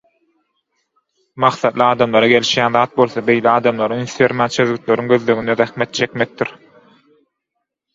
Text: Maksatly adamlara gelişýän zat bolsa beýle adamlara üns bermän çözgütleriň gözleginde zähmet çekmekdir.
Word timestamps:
Maksatly 1.45 1.85
adamlara 1.89 2.31
gelişýän 2.33 2.79
zat 2.79 2.97
bolsa 3.03 3.25
beýle 3.29 3.53
adamlara 3.55 4.01
üns 4.07 4.19
bermän 4.25 4.59
çözgütleriň 4.59 5.15
gözleginde 5.17 5.61
zähmet 5.65 5.97
çekmekdir. 6.03 6.57